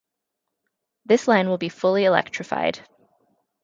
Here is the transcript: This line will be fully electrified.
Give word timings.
This 1.05 1.27
line 1.27 1.47
will 1.47 1.59
be 1.59 1.69
fully 1.69 2.05
electrified. 2.05 2.79